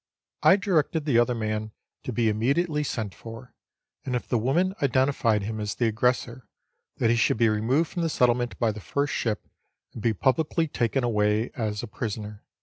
[0.41, 1.73] I directed the other man
[2.05, 3.53] to be immediately sent for,
[4.03, 6.49] and if the woman identified him as the aggressor,
[6.97, 9.45] that he should be removed from the settlement by the first ship,
[9.93, 12.43] and be publicly taken away as a prisoner.